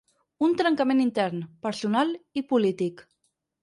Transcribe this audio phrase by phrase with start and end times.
[0.47, 3.09] Un trencament intern, personal i polític.